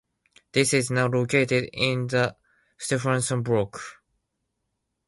[0.53, 2.35] This is now located in the
[2.79, 3.79] Stephenson Block.